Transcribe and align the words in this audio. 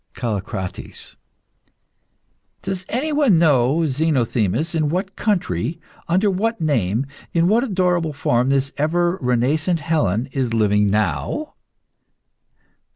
CALLICRATES. 0.15 1.15
Does 2.63 2.87
anyone 2.89 3.37
know, 3.37 3.85
Zenothemis 3.85 4.73
in 4.73 4.89
what 4.89 5.15
country, 5.15 5.79
under 6.07 6.31
what 6.31 6.59
name, 6.59 7.05
in 7.33 7.47
what 7.47 7.63
adorable 7.63 8.11
form, 8.11 8.49
this 8.49 8.73
ever 8.77 9.17
renascent 9.21 9.79
Helen 9.81 10.27
is 10.31 10.55
living 10.55 10.89
now? 10.89 11.53